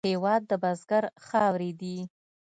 [0.09, 1.97] هېواد د بزګر خاورې دي.